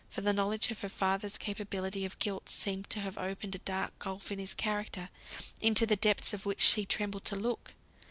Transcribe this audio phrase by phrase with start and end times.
[0.09, 3.99] For the knowledge of her father's capability of guilt seemed to have opened a dark
[3.99, 5.09] gulf in his character,
[5.61, 7.75] into the depths of which she trembled to look.